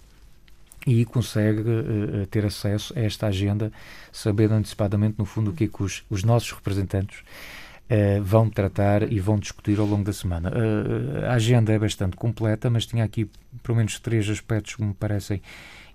e 0.87 1.05
consegue 1.05 1.61
uh, 1.61 2.27
ter 2.31 2.45
acesso 2.45 2.95
a 2.97 3.01
esta 3.01 3.27
agenda, 3.27 3.73
sabendo 4.13 4.55
antecipadamente, 4.55 5.17
no 5.19 5.25
fundo, 5.25 5.51
o 5.51 5.55
que 5.55 5.65
é 5.65 5.69
que 5.69 5.83
os, 5.83 6.03
os 6.09 6.25
nossos 6.25 6.51
representantes 6.53 7.21
uh, 7.21 8.23
vão 8.23 8.49
tratar 8.49 9.11
e 9.13 9.21
vão 9.21 9.39
discutir 9.39 9.79
ao 9.79 9.87
longo 9.87 10.05
da 10.05 10.13
semana. 10.13 10.51
Uh, 10.51 11.27
a 11.27 11.35
agenda 11.35 11.73
é 11.73 11.79
bastante 11.79 12.17
completa, 12.17 12.71
mas 12.71 12.87
tinha 12.87 13.05
aqui 13.05 13.29
pelo 13.63 13.77
menos 13.77 13.99
três 13.99 14.29
aspectos 14.31 14.77
que 14.77 14.83
me 14.83 14.95
parecem 14.95 15.43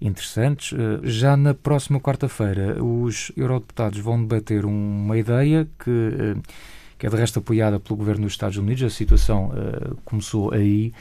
interessantes. 0.02 0.78
já 1.04 1.38
na 1.38 1.54
próxima 1.54 1.98
quarta-feira, 1.98 2.84
os 2.84 3.32
eurodeputados 3.38 4.00
vão 4.00 4.22
debater 4.22 4.66
uma 4.66 5.18
ideia 5.18 5.66
que, 5.80 6.36
que 7.00 7.08
é 7.08 7.10
de 7.10 7.16
resto 7.16 7.40
apoiada 7.40 7.80
pelo 7.80 7.96
governo 7.96 8.24
dos 8.24 8.34
Estados 8.34 8.58
Unidos. 8.58 8.84
A 8.84 8.90
situação 8.90 9.52
começou 10.04 10.54
aí 10.54 10.92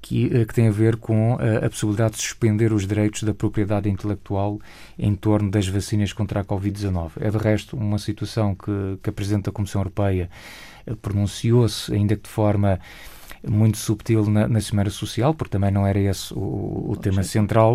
que, 0.00 0.26
eh, 0.26 0.44
que 0.44 0.54
tem 0.54 0.68
a 0.68 0.70
ver 0.70 0.96
com 0.96 1.36
a, 1.38 1.44
eh, 1.44 1.66
a 1.66 1.70
possibilidade 1.70 2.16
de 2.16 2.22
suspender 2.22 2.72
os 2.72 2.86
direitos 2.86 3.22
da 3.22 3.34
propriedade 3.34 3.88
intelectual 3.88 4.58
em 4.98 5.14
torno 5.14 5.50
das 5.50 5.68
vacinas 5.68 6.12
contra 6.12 6.40
a 6.40 6.44
Covid-19. 6.44 7.12
É, 7.20 7.30
de 7.30 7.38
resto, 7.38 7.76
uma 7.76 7.98
situação 7.98 8.54
que, 8.54 8.98
que 9.02 9.10
a 9.10 9.12
Presidente 9.12 9.44
da 9.44 9.52
Comissão 9.52 9.80
Europeia 9.80 10.30
eh, 10.86 10.94
pronunciou-se, 11.00 11.92
ainda 11.92 12.16
que 12.16 12.22
de 12.22 12.30
forma 12.30 12.80
muito 13.46 13.78
subtil 13.78 14.28
na, 14.28 14.46
na 14.48 14.60
Cimeira 14.60 14.90
Social, 14.90 15.34
porque 15.34 15.52
também 15.52 15.70
não 15.70 15.86
era 15.86 15.98
esse 15.98 16.32
o, 16.34 16.90
o 16.90 16.96
tema 16.96 17.22
central, 17.22 17.74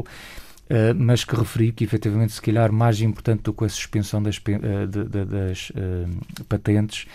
uh, 0.70 0.94
mas 0.96 1.24
que 1.24 1.36
referiu 1.36 1.74
que, 1.74 1.84
efetivamente, 1.84 2.34
se 2.34 2.42
calhar 2.42 2.72
mais 2.72 3.02
importante 3.02 3.42
do 3.42 3.52
que 3.52 3.66
a 3.66 3.70
suspensão 3.70 4.22
das, 4.22 4.38
uh, 4.38 4.88
de, 4.88 5.04
de, 5.06 5.26
das 5.26 5.72
uh, 5.72 6.46
patentes 6.48 7.08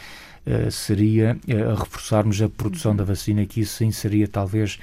seria 0.71 1.37
uh, 1.47 1.75
reforçarmos 1.75 2.41
a 2.43 2.49
produção 2.49 2.95
da 2.95 3.05
vacina, 3.05 3.47
que 3.47 3.61
isso 3.61 3.77
sim 3.77 3.91
seria 3.91 4.27
talvez 4.27 4.79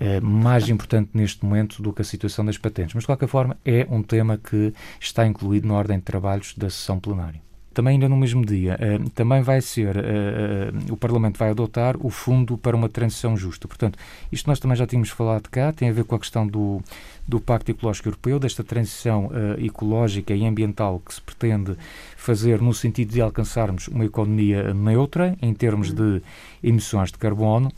uh, 0.00 0.24
mais 0.24 0.68
importante 0.68 1.10
neste 1.14 1.44
momento 1.44 1.82
do 1.82 1.92
que 1.92 2.02
a 2.02 2.04
situação 2.04 2.44
das 2.44 2.58
patentes. 2.58 2.94
Mas, 2.94 3.02
de 3.02 3.06
qualquer 3.06 3.28
forma, 3.28 3.56
é 3.64 3.86
um 3.90 4.02
tema 4.02 4.38
que 4.38 4.72
está 5.00 5.26
incluído 5.26 5.68
na 5.68 5.74
ordem 5.74 5.98
de 5.98 6.04
trabalhos 6.04 6.54
da 6.56 6.68
sessão 6.70 6.98
plenária 6.98 7.40
também 7.72 7.94
ainda 7.94 8.08
no 8.08 8.16
mesmo 8.16 8.44
dia, 8.44 8.78
uh, 8.78 9.10
também 9.10 9.42
vai 9.42 9.60
ser, 9.60 9.96
uh, 9.96 10.00
uh, 10.00 10.92
o 10.92 10.96
Parlamento 10.96 11.38
vai 11.38 11.50
adotar 11.50 11.96
o 11.98 12.10
Fundo 12.10 12.56
para 12.56 12.76
uma 12.76 12.88
Transição 12.88 13.36
Justa. 13.36 13.66
Portanto, 13.66 13.98
isto 14.30 14.48
nós 14.48 14.60
também 14.60 14.76
já 14.76 14.86
tínhamos 14.86 15.10
falado 15.10 15.48
cá, 15.48 15.72
tem 15.72 15.88
a 15.88 15.92
ver 15.92 16.04
com 16.04 16.14
a 16.14 16.18
questão 16.18 16.46
do, 16.46 16.80
do 17.26 17.40
Pacto 17.40 17.70
Ecológico 17.70 18.08
Europeu, 18.08 18.38
desta 18.38 18.62
transição 18.62 19.30
ecológica 19.58 20.34
e 20.34 20.46
ambiental 20.46 21.00
que 21.04 21.14
se 21.14 21.20
pretende 21.20 21.76
fazer 22.16 22.60
no 22.60 22.72
sentido 22.74 23.12
de 23.12 23.20
alcançarmos 23.20 23.88
uma 23.88 24.04
economia 24.04 24.74
neutra 24.74 25.36
em 25.40 25.52
termos 25.54 25.92
de 25.92 26.22
emissões 26.62 27.10
de 27.10 27.18
carbono. 27.18 27.72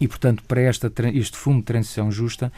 E, 0.00 0.08
portanto, 0.08 0.42
para 0.48 0.62
esta, 0.62 0.90
este 1.12 1.36
Fundo 1.36 1.58
de 1.58 1.64
Transição 1.64 2.10
Justa, 2.10 2.50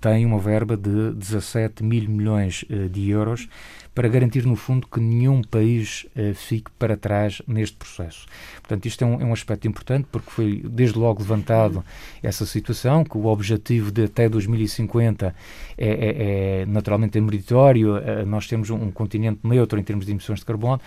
tem 0.00 0.26
uma 0.26 0.38
verba 0.38 0.76
de 0.76 1.12
17 1.12 1.82
mil 1.82 2.08
milhões 2.08 2.64
de 2.90 3.10
euros 3.10 3.48
para 3.94 4.08
garantir, 4.08 4.44
no 4.44 4.56
fundo, 4.56 4.86
que 4.86 5.00
nenhum 5.00 5.40
país 5.40 6.06
fique 6.34 6.70
para 6.78 6.98
trás 6.98 7.40
neste 7.46 7.76
processo. 7.76 8.26
Portanto, 8.56 8.84
isto 8.84 9.02
é 9.02 9.06
um, 9.06 9.20
é 9.22 9.24
um, 9.24 9.32
aspecto 9.32 9.66
importante 9.66 10.06
porque 10.12 10.30
foi 10.30 10.62
desde 10.68 10.98
logo 10.98 11.20
levantado 11.20 11.82
essa 12.22 12.44
situação, 12.44 13.04
que 13.04 13.16
o 13.16 13.26
objetivo 13.26 13.90
de 13.90 14.04
até 14.04 14.28
2050 14.28 15.34
é, 15.78 15.88
é, 15.88 16.62
é 16.62 16.66
naturalmente 16.66 17.16
é 17.16 17.20
meritório, 17.20 17.94
nós 18.26 18.46
temos 18.46 18.68
um, 18.68 18.76
um 18.76 18.90
continente 18.90 19.40
neutro 19.42 19.78
em 19.78 19.82
termos 19.82 20.04
de 20.04 20.12
emissões 20.12 20.40
de 20.40 20.44
carbono, 20.44 20.80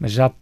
mas 0.00 0.10
já 0.10 0.32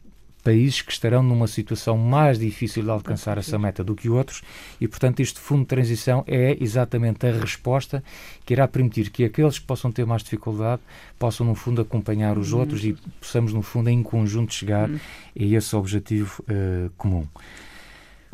países 0.45 0.83
que 0.83 0.93
estarão 0.93 1.23
numa 1.23 1.49
situação 1.49 1.97
mais 1.97 2.39
difícil 2.39 2.83
de 2.83 2.91
alcançar 2.91 3.39
essa 3.39 3.59
meta 3.59 3.83
do 3.83 3.95
que 3.95 4.11
outros 4.11 4.43
e, 4.79 4.87
portanto, 4.87 5.21
este 5.21 5.41
fundo 5.41 5.63
de 5.63 5.69
transição 5.69 6.23
é 6.27 6.57
exatamente 6.61 7.27
a 7.27 7.33
resposta 7.33 8.05
que 8.45 8.53
irá 8.53 8.69
permitir 8.69 9.11
que 9.11 9.25
aqueles 9.25 9.59
que 9.59 9.65
possam 9.65 9.91
ter 9.91 10.05
mais 10.05 10.23
dificuldade 10.23 10.83
possam, 11.19 11.47
no 11.47 11.55
fundo, 11.55 11.81
acompanhar 11.81 12.37
os 12.37 12.53
uhum. 12.53 12.61
outros 12.61 12.85
e 12.85 12.93
possamos, 13.19 13.55
no 13.55 13.63
fundo, 13.63 13.89
em 13.89 14.03
conjunto 14.03 14.53
chegar 14.53 14.91
uhum. 14.91 15.01
a 15.41 15.43
esse 15.43 15.75
objetivo 15.75 16.43
uh, 16.43 16.91
comum. 16.99 17.27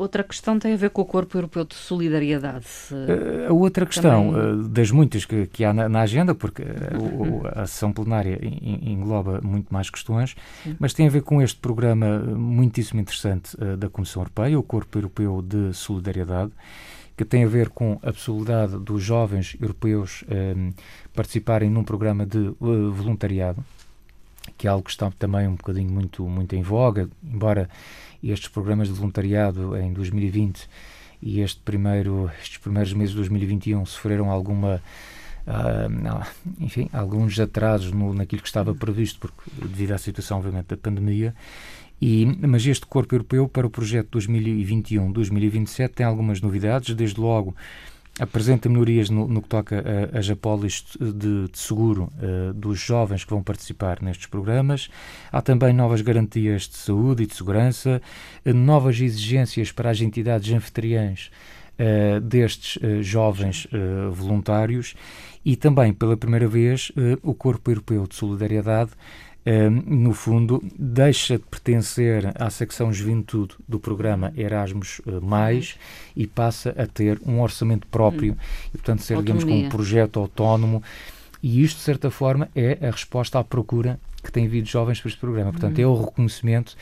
Outra 0.01 0.23
questão 0.23 0.57
tem 0.57 0.73
a 0.73 0.75
ver 0.75 0.89
com 0.89 1.03
o 1.03 1.05
Corpo 1.05 1.37
Europeu 1.37 1.63
de 1.63 1.75
Solidariedade. 1.75 2.65
Eh, 2.91 3.45
a 3.47 3.53
outra 3.53 3.85
questão, 3.85 4.33
Também... 4.33 4.65
Eh, 4.65 4.67
das 4.69 4.89
muitas 4.89 5.25
que, 5.25 5.45
que 5.45 5.63
há 5.63 5.71
na, 5.71 5.87
na, 5.87 6.01
agenda, 6.01 6.33
porque 6.33 6.63
eh, 6.63 7.51
a 7.53 7.67
sessão 7.67 7.93
plenária 7.93 8.39
engloba 8.41 9.39
muito 9.43 9.71
mais 9.71 9.91
questões, 9.91 10.35
mas 10.79 10.91
tem 10.91 11.05
a 11.05 11.09
ver 11.11 11.21
com 11.21 11.39
este 11.39 11.59
programa 11.59 12.17
muitíssimo 12.17 12.99
interessante 12.99 13.55
da 13.77 13.89
Comissão 13.89 14.23
Europeia, 14.23 14.57
o 14.57 14.63
Corpo 14.63 14.97
Europeu 14.97 15.39
de 15.39 15.71
Solidariedade, 15.71 16.51
que 17.15 17.23
tem 17.23 17.43
a 17.43 17.47
ver 17.47 17.69
com 17.69 17.99
a 18.01 18.11
possibilidade 18.11 18.79
dos 18.79 19.03
jovens 19.03 19.55
europeus 19.61 20.23
participarem 21.13 21.69
num 21.69 21.83
programa 21.83 22.25
de 22.25 22.55
voluntariado, 22.59 23.63
que 24.57 24.65
é 24.65 24.71
algo 24.71 24.83
que 24.83 24.89
está 24.89 25.11
também 25.11 25.47
um 25.47 25.55
bocadinho 25.55 25.91
muito, 25.91 26.27
muito 26.27 26.55
em 26.55 26.63
voga, 26.63 27.07
embora 27.23 27.69
estes 28.29 28.49
programas 28.49 28.87
de 28.87 28.93
voluntariado 28.93 29.75
em 29.77 29.93
2020 29.93 30.69
e 31.21 31.39
este 31.39 31.59
primeiro, 31.61 32.29
estes 32.41 32.57
primeiros 32.57 32.93
meses 32.93 33.11
de 33.11 33.17
2021 33.17 33.85
sofreram 33.85 34.29
alguma 34.29 34.81
Uh, 35.41 36.23
enfim, 36.59 36.87
alguns 36.93 37.39
atrasos 37.39 37.91
no, 37.91 38.13
naquilo 38.13 38.43
que 38.43 38.47
estava 38.47 38.75
previsto, 38.75 39.19
porque, 39.19 39.41
devido 39.59 39.93
à 39.93 39.97
situação, 39.97 40.37
obviamente, 40.37 40.67
da 40.67 40.77
pandemia. 40.77 41.33
E, 41.99 42.25
mas 42.47 42.65
este 42.65 42.85
Corpo 42.85 43.15
Europeu 43.15 43.49
para 43.49 43.65
o 43.65 43.69
projeto 43.69 44.19
2021-2027 44.19 45.89
tem 45.89 46.05
algumas 46.05 46.41
novidades, 46.41 46.93
desde 46.95 47.19
logo 47.19 47.55
apresenta 48.19 48.67
melhorias 48.67 49.09
no, 49.09 49.27
no 49.27 49.41
que 49.41 49.47
toca 49.47 49.83
às 50.13 50.29
apólices 50.29 50.83
de, 50.99 51.47
de 51.47 51.57
seguro 51.57 52.11
uh, 52.17 52.53
dos 52.53 52.79
jovens 52.79 53.23
que 53.23 53.31
vão 53.31 53.41
participar 53.41 54.01
nestes 54.01 54.27
programas. 54.27 54.89
Há 55.31 55.41
também 55.41 55.73
novas 55.73 56.01
garantias 56.01 56.63
de 56.67 56.77
saúde 56.77 57.23
e 57.23 57.25
de 57.25 57.35
segurança, 57.35 58.01
uh, 58.45 58.53
novas 58.53 58.99
exigências 58.99 59.71
para 59.71 59.89
as 59.89 60.01
entidades 60.01 60.51
anfitriãs 60.51 61.31
uh, 61.79 62.19
destes 62.19 62.77
jovens 63.01 63.67
voluntários 64.11 64.93
e 65.43 65.55
também, 65.55 65.91
pela 65.91 66.15
primeira 66.15 66.47
vez, 66.47 66.91
o 67.23 67.33
Corpo 67.33 67.71
Europeu 67.71 68.05
de 68.07 68.15
Solidariedade 68.15 68.91
no 69.69 70.13
fundo, 70.13 70.63
deixa 70.77 71.37
de 71.37 71.43
pertencer 71.43 72.31
à 72.35 72.49
secção 72.49 72.93
Juventude 72.93 73.55
do 73.67 73.79
programa 73.79 74.31
Erasmus 74.37 74.99
uh, 74.99 75.19
Mais 75.21 75.77
e 76.15 76.27
passa 76.27 76.75
a 76.77 76.85
ter 76.85 77.19
um 77.25 77.41
orçamento 77.41 77.87
próprio 77.87 78.33
hum. 78.33 78.37
e, 78.67 78.77
portanto, 78.77 79.01
ser, 79.01 79.17
digamos, 79.17 79.43
como 79.43 79.55
um 79.55 79.69
projeto 79.69 80.19
autónomo 80.19 80.83
E 81.41 81.63
isto, 81.63 81.77
de 81.77 81.83
certa 81.83 82.11
forma, 82.11 82.49
é 82.55 82.77
a 82.87 82.91
resposta 82.91 83.39
à 83.39 83.43
procura 83.43 83.99
que 84.23 84.31
tem 84.31 84.45
havido 84.45 84.67
jovens 84.67 84.99
para 84.99 85.09
este 85.09 85.19
programa. 85.19 85.51
Portanto, 85.51 85.77
uhum. 85.79 85.83
é 85.83 85.87
o 85.87 86.05
reconhecimento 86.05 86.75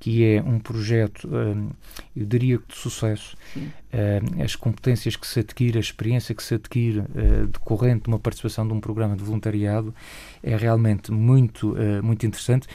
que 0.00 0.24
é 0.24 0.42
um 0.42 0.58
projeto, 0.58 1.28
hum, 1.28 1.70
eu 2.16 2.26
diria 2.26 2.58
que 2.58 2.68
de 2.68 2.76
sucesso. 2.76 3.36
Hum, 3.56 4.42
as 4.42 4.56
competências 4.56 5.16
que 5.16 5.26
se 5.26 5.40
adquire, 5.40 5.78
a 5.78 5.80
experiência 5.80 6.34
que 6.34 6.42
se 6.42 6.54
adquire 6.54 7.00
uh, 7.00 7.46
decorrente 7.46 8.04
de 8.04 8.08
uma 8.08 8.18
participação 8.18 8.66
de 8.66 8.74
um 8.74 8.80
programa 8.80 9.16
de 9.16 9.22
voluntariado 9.22 9.94
é 10.42 10.56
realmente 10.56 11.12
muito, 11.12 11.76
muito 12.02 12.26
interessante. 12.26 12.66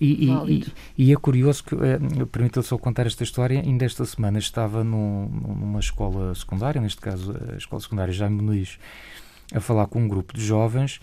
E, 0.00 0.30
e, 0.30 0.72
e, 0.96 1.12
é 1.12 1.16
curioso 1.16 1.64
que, 1.64 1.74
uh, 1.74 2.26
permita 2.30 2.62
só 2.62 2.78
contar 2.78 3.06
esta 3.06 3.24
história, 3.24 3.60
ainda 3.60 3.84
esta 3.84 4.04
semana 4.04 4.38
estava 4.38 4.84
no, 4.84 5.28
numa 5.28 5.80
escola 5.80 6.34
secundária, 6.36 6.80
neste 6.80 7.00
caso 7.00 7.34
a 7.52 7.56
Escola 7.56 7.82
Secundária 7.82 8.14
Jaime 8.14 8.40
Muniz, 8.40 8.78
a 9.52 9.58
falar 9.58 9.88
com 9.88 10.00
um 10.00 10.06
grupo 10.06 10.32
de 10.32 10.44
jovens 10.44 11.00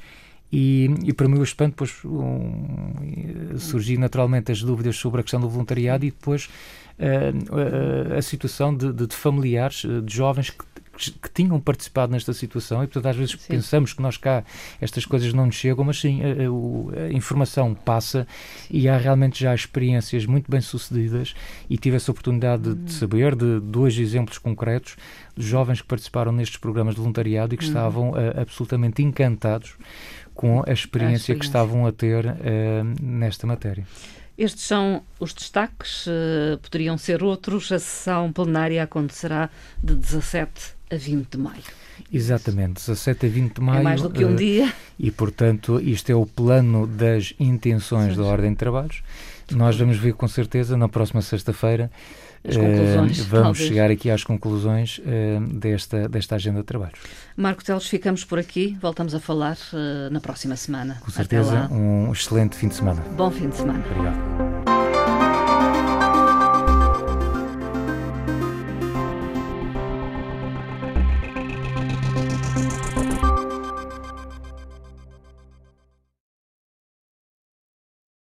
e, 0.51 0.89
e 1.03 1.13
para 1.13 1.27
o 1.27 1.43
espanto 1.43 1.71
depois 1.71 1.93
um, 2.05 3.57
surgiu 3.57 3.99
naturalmente 3.99 4.51
as 4.51 4.61
dúvidas 4.61 4.95
sobre 4.95 5.21
a 5.21 5.23
questão 5.23 5.39
do 5.39 5.49
voluntariado 5.49 6.05
e 6.05 6.11
depois 6.11 6.49
uh, 6.99 8.13
uh, 8.13 8.17
a 8.17 8.21
situação 8.21 8.75
de, 8.75 8.93
de, 8.93 9.07
de, 9.07 9.15
familiares, 9.15 9.83
eh, 9.85 10.01
de 10.01 10.15
jovens 10.15 10.51
que, 10.51 10.63
que 10.95 11.29
tinham 11.33 11.59
participado 11.59 12.11
nesta 12.11 12.33
situação 12.33 12.83
e, 12.83 12.87
portanto, 12.87 13.07
às 13.07 13.15
vezes 13.15 13.35
sim. 13.39 13.47
pensamos 13.47 13.93
que 13.93 14.01
nós 14.01 14.17
cá 14.17 14.43
estas 14.79 15.05
coisas 15.05 15.33
não 15.33 15.45
nos 15.45 15.55
chegam, 15.55 15.83
mas 15.83 15.99
sim, 15.99 16.21
a, 16.21 17.01
a, 17.01 17.05
a, 17.05 17.11
informação 17.11 17.73
passa 17.73 18.27
e 18.69 18.87
há 18.87 18.97
realmente 18.97 19.39
já 19.39 19.53
experiências 19.53 20.25
muito 20.25 20.49
bem 20.49 20.61
sucedidas 20.61 21.33
e 21.69 21.77
tive 21.77 21.97
essa 21.97 22.11
oportunidade 22.11 22.63
de, 22.63 22.75
de 22.75 22.83
hum. 22.83 22.87
saber 22.87 23.35
de 23.35 23.59
dois 23.59 23.97
exemplos 23.97 24.37
concretos 24.37 24.95
de 25.35 25.45
jovens 25.45 25.81
que 25.81 25.87
participaram 25.87 26.31
nestes 26.31 26.57
programas 26.57 26.95
de 26.95 27.01
voluntariado 27.01 27.53
e 27.53 27.57
que 27.57 27.65
uhum. 27.65 27.69
estavam 27.69 28.09
uh, 28.11 28.41
absolutamente 28.41 29.03
encantados 29.03 29.75
com 30.33 30.63
a 30.65 30.71
experiência, 30.71 30.73
a 30.73 30.75
experiência, 30.75 31.35
que 31.35 31.45
estavam 31.45 31.85
a 31.85 31.91
ter 31.91 32.25
uh, 32.25 32.35
nesta 33.01 33.45
matéria. 33.45 33.85
Estes 34.37 34.63
são 34.63 35.01
os 35.17 35.33
destaques, 35.33 36.07
uh, 36.07 36.57
poderiam 36.61 36.97
ser 36.97 37.23
outros. 37.23 37.71
A 37.71 37.79
sessão 37.79 38.31
plenária 38.31 38.83
acontecerá 38.83 39.49
de 39.81 39.95
17 39.95 40.74
a 40.91 40.95
20 40.95 41.29
de 41.31 41.37
maio. 41.37 41.63
Exatamente, 42.11 42.73
17 42.75 43.25
a 43.25 43.29
20 43.29 43.53
de 43.55 43.61
maio. 43.61 43.79
É 43.79 43.83
mais 43.83 44.01
do 44.01 44.09
que 44.09 44.23
um 44.23 44.33
uh, 44.33 44.35
dia. 44.35 44.71
E, 44.99 45.11
portanto, 45.11 45.79
isto 45.81 46.11
é 46.11 46.15
o 46.15 46.25
plano 46.25 46.85
das 46.87 47.33
intenções 47.39 48.15
Sim. 48.15 48.21
da 48.21 48.23
Ordem 48.27 48.51
de 48.51 48.57
Trabalhos. 48.57 49.01
Nós 49.51 49.77
vamos 49.77 49.97
ver 49.97 50.13
com 50.13 50.27
certeza 50.27 50.75
na 50.75 50.89
próxima 50.89 51.21
sexta-feira. 51.21 51.91
Uh, 52.43 52.95
vamos 52.97 53.27
talvez. 53.27 53.57
chegar 53.57 53.89
aqui 53.89 54.09
às 54.09 54.23
conclusões 54.23 54.99
uh, 54.99 55.41
desta, 55.57 56.07
desta 56.07 56.35
agenda 56.35 56.59
de 56.59 56.65
trabalhos. 56.65 56.99
Marco 57.35 57.63
Teles, 57.63 57.87
ficamos 57.87 58.23
por 58.23 58.37
aqui. 58.37 58.77
Voltamos 58.79 59.15
a 59.15 59.19
falar 59.19 59.57
uh, 59.73 60.11
na 60.11 60.19
próxima 60.19 60.55
semana. 60.55 60.97
Com 61.01 61.09
certeza, 61.09 61.67
um 61.71 62.11
excelente 62.11 62.55
fim 62.55 62.67
de 62.67 62.75
semana. 62.75 63.01
Bom 63.17 63.31
fim 63.31 63.49
de 63.49 63.55
semana. 63.55 63.83
Obrigado. 63.89 64.44